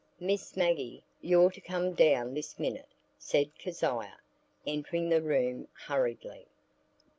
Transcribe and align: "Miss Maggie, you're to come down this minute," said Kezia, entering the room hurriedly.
"Miss 0.19 0.57
Maggie, 0.57 1.03
you're 1.21 1.51
to 1.51 1.61
come 1.61 1.93
down 1.93 2.33
this 2.33 2.57
minute," 2.57 2.87
said 3.19 3.55
Kezia, 3.59 4.17
entering 4.65 5.09
the 5.09 5.21
room 5.21 5.67
hurriedly. 5.85 6.47